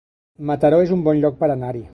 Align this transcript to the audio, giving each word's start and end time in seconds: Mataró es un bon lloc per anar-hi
Mataró 0.51 0.81
es 0.87 0.95
un 0.97 1.05
bon 1.11 1.23
lloc 1.27 1.41
per 1.45 1.53
anar-hi 1.57 1.89